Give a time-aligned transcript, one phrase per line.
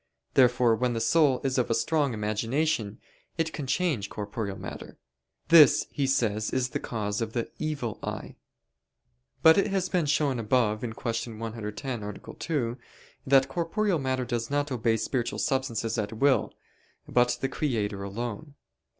[0.33, 2.99] Therefore when the soul is of strong imagination,
[3.37, 4.97] it can change corporeal matter.
[5.49, 8.35] This he says is the cause of the "evil eye."
[9.43, 11.35] But it has been shown above (Q.
[11.37, 12.33] 110, A.
[12.35, 12.77] 2)
[13.27, 16.51] that corporeal matter does not obey spiritual substances at will,
[17.07, 18.55] but the Creator alone.